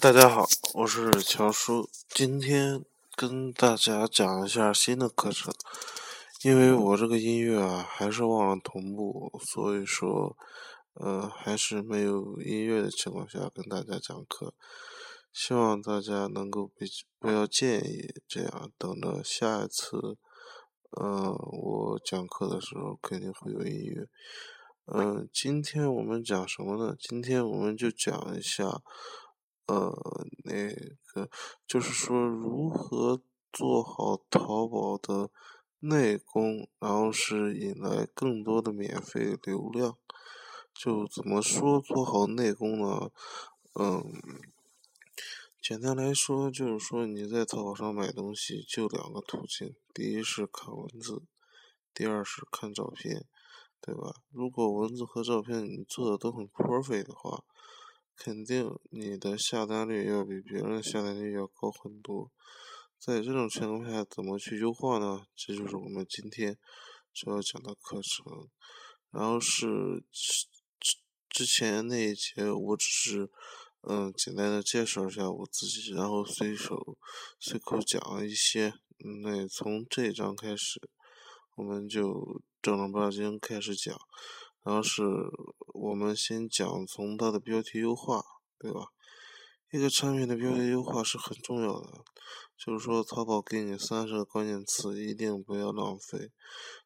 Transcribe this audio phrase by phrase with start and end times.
[0.00, 2.82] 大家好，我是乔叔，今天
[3.16, 5.52] 跟大家讲一下新的课程。
[6.42, 10.34] 因为我这个音乐啊还是忘了同步，所以说，
[10.94, 14.54] 呃，还是没有音乐的情况下跟大家讲课。
[15.34, 16.76] 希望大家能够不
[17.18, 20.16] 不要介意，这样等着下一次，
[20.92, 24.06] 呃，我讲课的时候肯定会有音乐。
[24.86, 26.96] 嗯，今天我们讲什么呢？
[26.98, 28.80] 今天我们就讲一下。
[29.66, 29.92] 呃，
[30.44, 30.68] 那
[31.12, 31.30] 个
[31.66, 35.30] 就是说，如何做好淘宝的
[35.80, 39.96] 内功，然后是引来更多的免费流量。
[40.72, 43.10] 就怎么说做好内功呢？
[43.74, 44.02] 嗯，
[45.60, 51.22] 简单来说，就是说你在淘宝上买东西就两个途径：第一是看文字，
[51.92, 53.26] 第二是看照片，
[53.80, 54.14] 对吧？
[54.30, 57.44] 如果文字和照片你做的都很 perfect 的话，
[58.22, 62.30] 肯定你的下单率要比别人下单率要高很多，
[62.98, 65.24] 在这种情况下怎么去优化呢？
[65.34, 66.58] 这就是我们今天
[67.14, 68.50] 主要讲的课程。
[69.10, 70.46] 然后是之
[71.30, 73.30] 之前那一节，我只是
[73.88, 76.98] 嗯简单的介绍一下我自己，然后随手
[77.38, 78.74] 随口讲了一些。
[79.22, 80.78] 那从这一章开始，
[81.56, 83.98] 我们就正儿八经开始讲。
[84.62, 85.02] 然后是
[85.74, 88.22] 我们先讲从它的标题优化，
[88.58, 88.88] 对吧？
[89.72, 92.04] 一个产品的标题优化是很重要的。
[92.58, 96.30] 就是说，淘宝给你三十个关键词，一定不要浪费。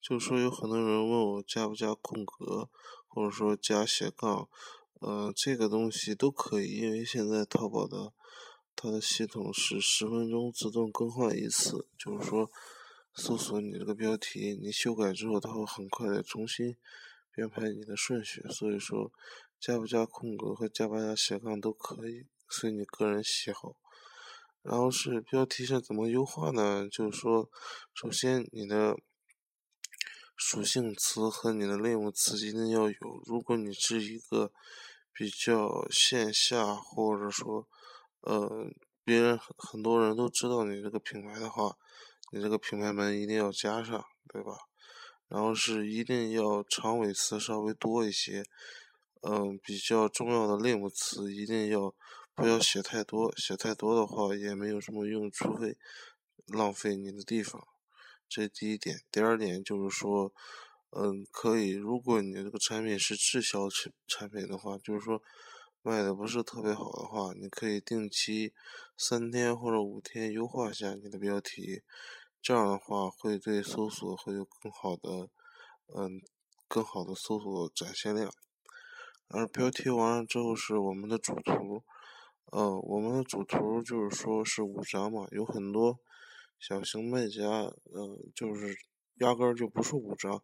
[0.00, 2.70] 就是说，有很多人问我加不加空格，
[3.06, 4.48] 或者说加斜杠，
[5.00, 8.14] 呃，这个东西都可以，因为现在淘宝的
[8.74, 11.86] 它的系统是十分钟自动更换一次。
[11.98, 12.50] 就是说，
[13.12, 16.76] 搜索你这个标题，你修改之后，它会很快的重新。
[17.38, 19.12] 编排你的顺序，所以说
[19.60, 23.76] 加不加空格和加不加斜杠都可以，随你个人喜好。
[24.62, 26.88] 然后是标题是怎么优化呢？
[26.90, 27.48] 就是说，
[27.94, 28.96] 首先你的
[30.36, 33.22] 属性词和你的类目词一定要有。
[33.24, 34.50] 如果你是一个
[35.12, 37.68] 比较线下，或者说
[38.22, 38.68] 呃
[39.04, 41.76] 别人很多人都知道你这个品牌的话，
[42.32, 44.67] 你这个品牌门一定要加上，对吧？
[45.28, 48.42] 然后是一定要长尾词稍微多一些，
[49.22, 51.94] 嗯，比较重要的类目词一定要
[52.34, 55.76] 不要写太多，写太多的话也没有什么用，除非
[56.46, 57.66] 浪费你的地方。
[58.28, 59.00] 这第一点。
[59.10, 60.32] 第二点就是说，
[60.90, 65.22] 嗯，可以，如果你这个产品是滞销产产品的话，就是说
[65.82, 68.52] 卖的不是特别好的话，你可以定期
[68.96, 71.82] 三天或者五天优化一下你的标题。
[72.40, 75.28] 这样的话会对搜索会有更好的，
[75.94, 76.20] 嗯，
[76.66, 78.32] 更好的搜索展现量。
[79.28, 81.82] 而标题完了之后是我们的主图，
[82.46, 85.98] 呃，我们的主图就是说是五张嘛，有很多
[86.58, 88.74] 小型卖家，呃，就是
[89.16, 90.42] 压根儿就不是五张。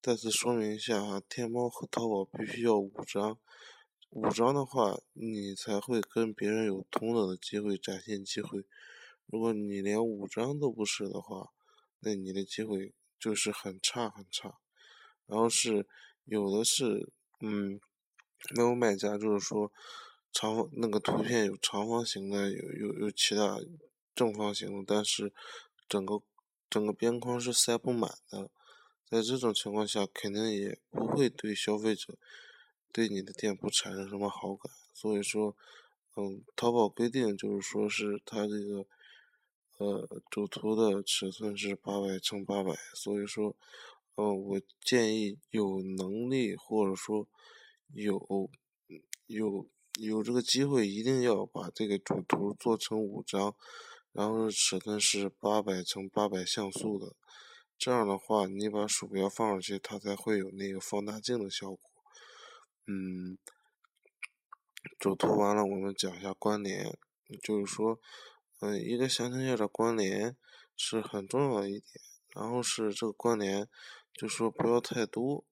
[0.00, 3.38] 再次说明一下哈，天猫和淘宝必须要五张，
[4.10, 8.64] 五张的话你才会跟别人有同等的机会展现机会。
[9.32, 11.48] 如果你连五张都不是的话，
[12.00, 14.58] 那你的机会就是很差很差。
[15.26, 15.88] 然后是
[16.26, 17.10] 有的是，
[17.40, 17.80] 嗯，
[18.54, 19.72] 那种卖家就是说
[20.30, 23.58] 长那个图片有长方形的，有有有其他
[24.14, 25.32] 正方形的，但是
[25.88, 26.20] 整个
[26.68, 28.50] 整个边框是塞不满的。
[29.08, 32.18] 在这种情况下，肯定也不会对消费者
[32.92, 34.70] 对你的店铺产生什么好感。
[34.92, 35.56] 所以说，
[36.16, 38.86] 嗯，淘宝规定就是说是它这个。
[39.82, 43.56] 呃，主图的尺寸是八百乘八百，所以说，
[44.14, 47.26] 呃，我建议有能力或者说
[47.92, 48.48] 有
[49.26, 49.66] 有
[49.98, 53.56] 有这个机会，一定要把这个主图做成五张，
[54.12, 57.16] 然后尺寸是八百乘八百像素的，
[57.76, 61.80] 这样的话，你把鼠标放上去，它才会有那个放大镜的效果。
[62.86, 63.36] 嗯，
[65.00, 66.96] 主图完了，我们讲一下关联，
[67.42, 67.98] 就是说。
[68.64, 70.36] 嗯，一个详情页的关联
[70.76, 72.00] 是很重要的一点，
[72.32, 73.68] 然后是这个关联，
[74.14, 75.44] 就说不要太多，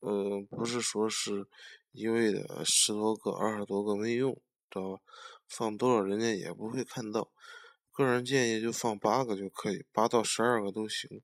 [0.00, 1.46] 呃，不是说是
[1.92, 4.32] 一味的十多个、二十多个没用，
[4.70, 5.02] 知道吧？
[5.46, 7.30] 放多少人家也不会看到。
[7.92, 11.20] 个人建议就放八个就可以，八到十二个都行，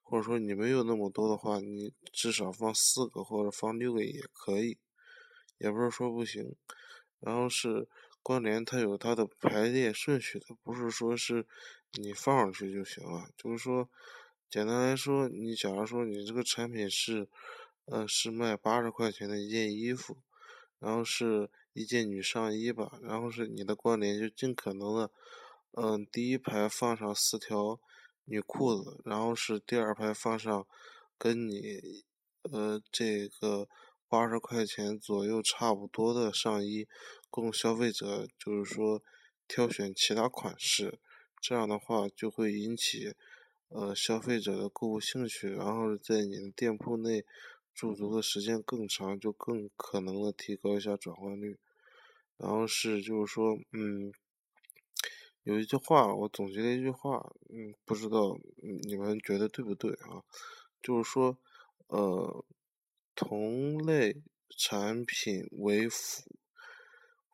[0.00, 4.78] 或者说你没有那么多的话，你至少放四个或者放六个也可以，
[5.58, 6.54] 也不是说不行。
[7.18, 7.88] 然后是。
[8.24, 11.46] 关联它有它的排列顺序的，不是说是
[11.92, 13.28] 你放上去就行了。
[13.36, 13.90] 就是说，
[14.48, 17.28] 简单来说，你假如说你这个产品是，
[17.84, 20.16] 呃，是卖八十块钱的一件衣服，
[20.78, 25.10] 然后是一件女上衣吧，然后是你的关联就尽可能的，
[25.72, 27.78] 嗯，第一排放上四条
[28.24, 30.66] 女裤子，然后是第二排放上
[31.18, 32.02] 跟你
[32.50, 33.68] 呃这个
[34.08, 36.86] 八十块钱左右差不多的上衣，
[37.42, 39.02] 供消费者就是说
[39.48, 40.98] 挑选其他款式，
[41.40, 43.14] 这样的话就会引起
[43.68, 47.24] 呃消费者的购物兴趣，然后在你的店铺内。
[47.76, 51.58] 驻足的时间更长，就更可能的提高一下转换率。
[52.36, 54.12] 然后是就是说，嗯，
[55.42, 58.38] 有一句话我总结了一句话，嗯，不知道
[58.86, 60.22] 你们觉得对不对啊？
[60.80, 61.36] 就是说，
[61.88, 62.44] 呃，
[63.16, 64.22] 同类
[64.56, 66.22] 产品为辅，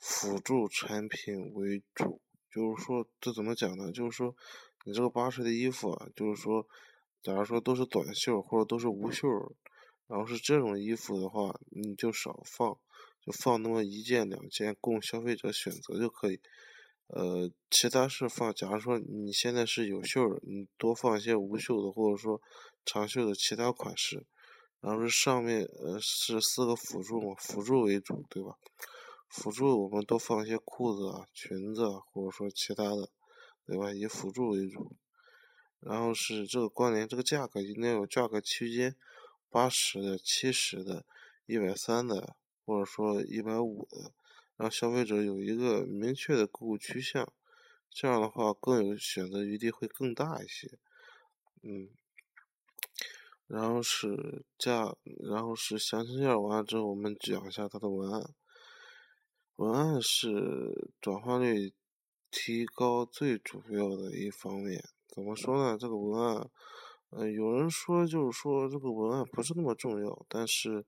[0.00, 2.20] 辅助产品为主。
[2.50, 3.93] 就是说，这怎么讲呢？
[3.93, 4.35] 就是说，
[4.85, 6.67] 你这个八十的衣服啊，就是说，
[7.23, 9.29] 假如说都是短袖或者都是无袖。
[10.08, 12.76] 然后是这种衣服的话，你就少放，
[13.25, 16.41] 就放那么一件两件供消费者选择就可以。
[17.06, 22.43] 呃，其他是放，假如说你现在是有袖，你多放一些无袖的或者说
[22.85, 24.26] 长袖的其他款式。
[24.81, 28.56] 然后是上面呃是四个辅助嘛，辅助为主，对吧？
[29.31, 33.09] 辅助我们多放一些裤子啊、裙子啊，或者说其他的，
[33.65, 33.93] 对吧？
[33.93, 34.97] 以辅助为主。
[35.79, 38.97] 然后是这个关联，这个价格应该有价格区间。
[39.49, 41.05] 八十的、七十的、
[41.47, 44.12] 一百三的，或者说一百五的，
[44.56, 47.32] 让消费者有一个明确的购物趋向，
[47.91, 50.79] 这样的话更有选择余地会更大一些。
[51.62, 51.88] 嗯，
[53.49, 54.94] 然后是价，
[55.29, 58.35] 然后是详情页完了之后，我们讲一下它的文案。
[59.61, 61.75] 文案是转化率
[62.31, 64.83] 提高最主要的一方面。
[65.07, 65.77] 怎么说呢？
[65.77, 66.51] 这个文案。
[67.11, 70.87] 呃，有人说就是说这个文案不是那么重要，但是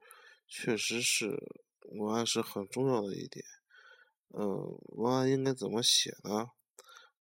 [0.49, 1.39] 确实是
[1.83, 3.45] 文案是很重要的一点。
[4.31, 6.53] 嗯，文案应该怎么写呢？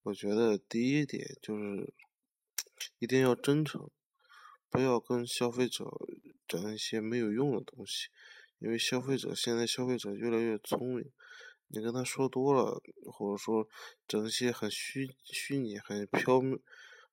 [0.04, 1.94] 我觉得第一点就是
[2.98, 3.90] 一定要真诚，
[4.70, 5.92] 不要跟消费者
[6.48, 8.08] 讲一些没有用的东西，
[8.60, 11.12] 因为消费者现在消费者越来越聪明，
[11.72, 12.82] 你跟他说多了，
[13.12, 13.68] 或者说
[14.08, 16.42] 整些很虚虚拟、很飘。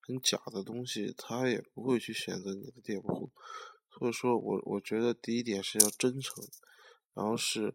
[0.00, 3.30] 很假的东西，他也不会去选择你的店铺。
[3.90, 6.42] 所以说我我觉得第一点是要真诚，
[7.12, 7.74] 然后是，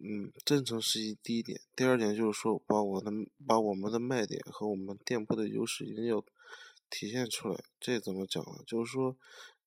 [0.00, 1.60] 嗯，真诚是一第一点。
[1.74, 3.10] 第二点就是说，把我的
[3.44, 6.24] 把我们的卖点和我们店铺的优势一定要
[6.88, 7.64] 体现出来。
[7.80, 8.62] 这怎么讲呢？
[8.64, 9.16] 就是说，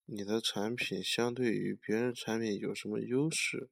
[0.06, 3.70] 你的产品相对于别人产品有什么优势，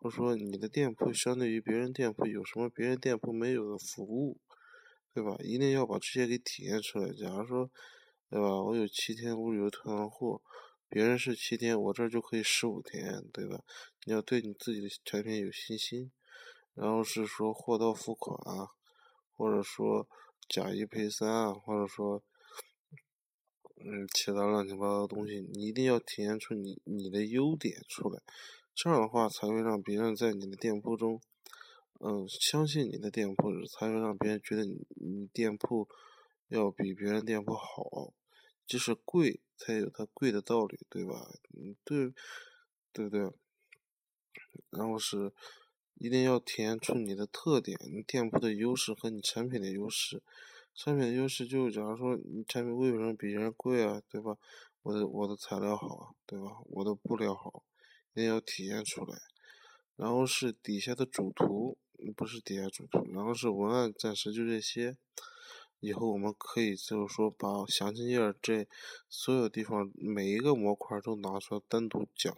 [0.00, 4.40] 或者说你的店铺相对于别人店铺有什么别人店铺没有的服务。
[5.12, 5.36] 对吧？
[5.40, 7.12] 一定要把这些给体现出来。
[7.12, 7.68] 假如说，
[8.30, 8.62] 对吧？
[8.62, 10.40] 我有七天无理由退换货，
[10.88, 13.64] 别人是七天，我这就可以十五天，对吧？
[14.04, 16.12] 你要对你自己的产品有信心。
[16.74, 18.70] 然后是说货到付款啊，
[19.32, 20.08] 或者说
[20.48, 22.22] 假一赔三啊，或者说，
[23.84, 28.22] 嗯，其他乱七八糟的东西，你一定要体现出你你的优点出来，
[28.82, 31.20] 这样的话才会让别人在你的店铺中。
[31.98, 35.86] 嗯，相信你的店铺才会让别人觉得你你店铺
[36.48, 38.14] 要比别人店铺好，
[38.66, 41.30] 即使贵才有它贵的道理，对吧？
[41.58, 42.14] 嗯，对，
[42.90, 43.30] 对不对？
[44.70, 45.30] 然后是
[45.96, 50.22] 一定要体现出你的特点，你店铺的优势和你产品的优势。
[50.74, 54.38] 产品的优势就是假如说你产品为什么比别人贵啊，对吧？
[54.80, 56.46] 我的我的材料好，对吧？
[56.64, 57.62] 我的布料好，
[58.14, 59.18] 一定要体现出来。
[59.96, 61.78] 然后是底下的主图。
[62.16, 64.96] 不是底下主图，然后是文案，暂时就这些。
[65.80, 68.66] 以后我们可以就是说把详情页这
[69.10, 72.34] 所有地方每一个模块都拿出来单独讲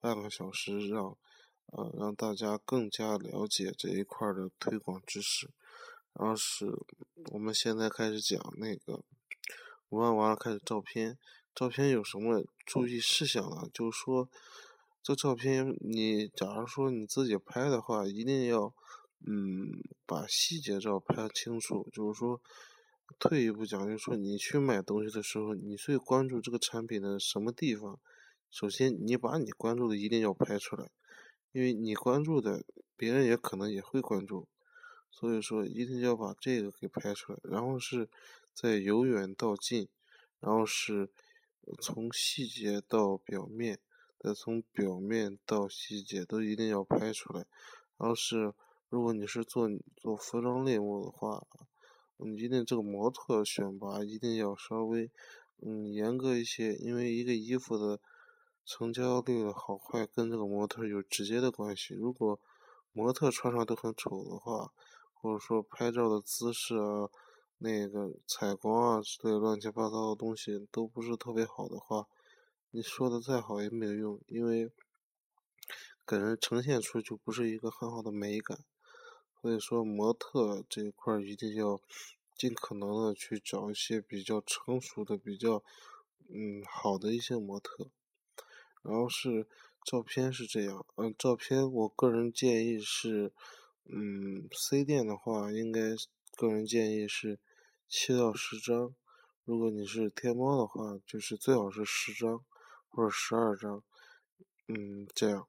[0.00, 1.16] 半个小时，让
[1.66, 5.48] 呃让大家更加了解这一块的推广知识。
[6.14, 6.66] 然后是
[7.30, 9.04] 我们现在开始讲那个
[9.90, 11.16] 文案完了开始照片，
[11.54, 13.70] 照片有什么注意事项呢？
[13.72, 14.28] 就是说
[15.02, 18.74] 这照片你假如说你自己拍的话，一定要。
[19.26, 22.40] 嗯，把细节照拍清楚，就是说，
[23.18, 27.98] 退一步讲，就是说，你去买东西的时候，你最关注这个产品的什么地方？
[28.52, 30.88] 首先，你把你关注的一定要拍出来，
[31.50, 32.64] 因为你关注的，
[32.96, 34.46] 别人也可能也会关注，
[35.10, 37.40] 所以说一定要把这个给拍出来。
[37.42, 38.08] 然后是
[38.54, 39.88] 在由远到近，
[40.38, 41.10] 然后是
[41.80, 43.80] 从细节到表面，
[44.18, 47.46] 再从表面到细节都一定要拍出来，
[47.96, 48.54] 然后是。
[48.90, 51.46] 如果你是做做服装类目的话，
[52.16, 55.10] 你一定这个模特选拔一定要稍微
[55.60, 58.00] 嗯严格一些，因为一个衣服的
[58.64, 61.92] 成交率的好坏跟这个模特有直接的关系。
[61.92, 62.40] 如果
[62.94, 64.72] 模特穿上都很丑的话，
[65.12, 67.10] 或者说拍照的姿势啊，
[67.58, 72.06] 那个采光啊之类乱七八糟的东西都不是特别好的话，
[72.70, 74.70] 你说的再好也没有用，因为
[76.06, 78.58] 给人呈现出就不是一个很好的美感。
[79.40, 81.80] 所以说，模特这一块一定要
[82.36, 85.64] 尽可能的去找一些比较成熟的、比较
[86.28, 87.88] 嗯好的一些模特。
[88.82, 89.48] 然后是
[89.82, 93.32] 照片是这样，嗯，照片我个人建议是，
[93.86, 95.80] 嗯，C 店的话，应该
[96.36, 97.38] 个人建议是
[97.88, 98.94] 七到十张。
[99.44, 102.44] 如果你是天猫的话，就是最好是十张
[102.88, 103.82] 或者十二张，
[104.66, 105.48] 嗯，这样，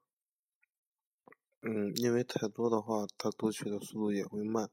[1.61, 4.69] 嗯，因为太多的话，它读取的速度也会慢，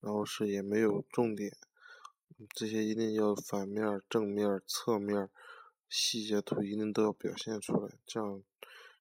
[0.00, 1.56] 然后是也没有重点，
[2.54, 5.30] 这些一定要反面、正面、侧面。
[5.90, 8.42] 细节图一定都要表现出来，这样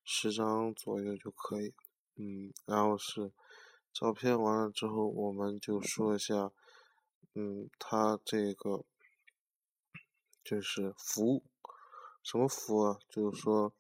[0.05, 1.73] 十张左右就可以。
[2.15, 3.33] 嗯，然后是
[3.91, 6.53] 照片完了之后，我们就说一下，
[7.33, 8.85] 嗯，它这个
[10.45, 11.43] 就是服务，
[12.27, 12.99] 什么服务啊？
[13.07, 13.71] 就是说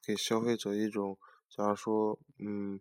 [0.00, 1.18] 给消费者一种，
[1.48, 2.80] 假如说，嗯，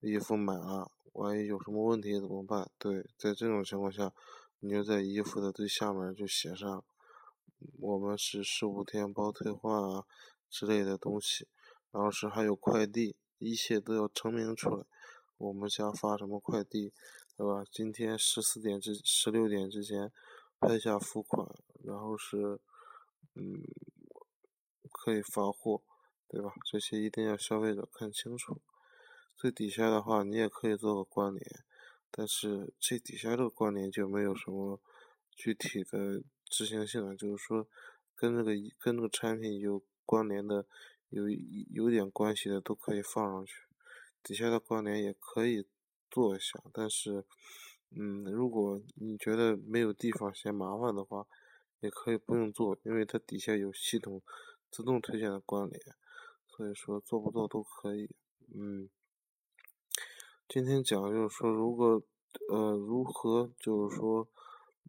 [0.00, 2.70] 衣服买了，万一有什么问题怎么办？
[2.76, 4.12] 对，在这种情况下，
[4.60, 6.84] 你就在衣服的最下面就写上。
[7.80, 10.04] 我们是十五天包退换啊
[10.50, 11.48] 之类的东西，
[11.90, 14.84] 然后是还有快递，一切都要证明出来。
[15.38, 16.92] 我们家发什么快递，
[17.38, 17.64] 对吧？
[17.72, 20.12] 今天十四点之十六点之前
[20.60, 21.48] 拍下付款，
[21.82, 22.60] 然后是
[23.34, 23.62] 嗯
[24.92, 25.82] 可以发货，
[26.28, 26.52] 对吧？
[26.70, 28.60] 这些一定要消费者看清楚。
[29.34, 31.64] 最底下的话你也可以做个关联，
[32.10, 34.80] 但是最底下这个关联就没有什么
[35.34, 36.22] 具体的。
[36.54, 37.66] 执行性了，就是说，
[38.14, 40.66] 跟这个跟这个产品有关联的，
[41.08, 41.26] 有
[41.70, 43.62] 有点关系的都可以放上去。
[44.22, 45.66] 底下的关联也可以
[46.10, 47.24] 做一下，但是，
[47.88, 51.26] 嗯，如果你觉得没有地方嫌麻烦的话，
[51.80, 54.20] 也可以不用做，因为它底下有系统
[54.72, 55.80] 自动推荐的关联，
[56.48, 58.10] 所以说做不做都可以。
[58.52, 58.88] 嗯，
[60.48, 62.02] 今天讲就是说，如果
[62.48, 64.26] 呃如何就是说。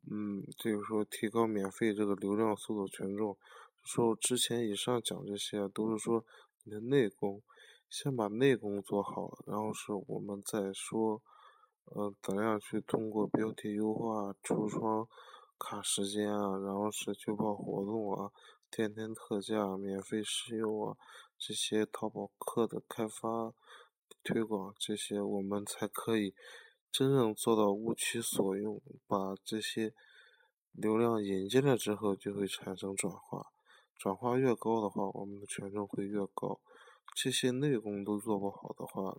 [0.05, 3.37] 嗯，就是说提高免费这个流量搜索权重，
[3.85, 6.25] 说之前以上讲这些都是说
[6.65, 7.41] 你的内功，
[7.89, 11.21] 先把内功做好，然后是我们再说，
[11.85, 15.07] 呃，怎样去通过标题优化、橱窗
[15.57, 18.29] 卡时间啊，然后是去报活动啊、
[18.75, 20.97] 天天特价、免费试用啊，
[21.37, 23.53] 这些淘宝客的开发、
[24.23, 26.33] 推广这些，我们才可以。
[26.91, 29.93] 真正做到物其所用，把这些
[30.71, 33.51] 流量引进来之后，就会产生转化。
[33.95, 36.59] 转化越高的话，我们的权重会越高。
[37.15, 39.15] 这些内功都做不好的话，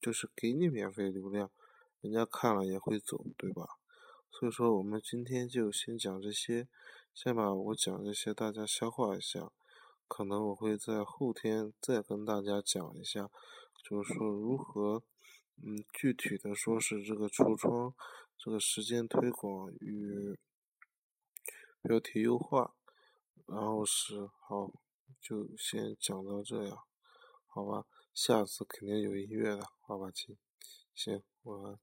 [0.00, 1.48] 就是给你免费流量，
[2.00, 3.68] 人家看了也会走，对吧？
[4.32, 6.68] 所以说，我们今天就先讲这些，
[7.16, 9.50] 先把我讲这些大家消化一下。
[10.06, 13.30] 可能我会在后天再跟大家讲一下，
[13.82, 15.02] 就是说如何。
[15.64, 17.94] 嗯，具体的说是这个橱窗，
[18.36, 20.38] 这个时间推广与
[21.80, 22.74] 标题优化，
[23.46, 24.70] 然后是好，
[25.18, 26.78] 就先讲到这样，
[27.46, 27.86] 好吧？
[28.12, 30.36] 下次肯定有音乐的，好吧亲，
[30.94, 31.78] 行，晚安。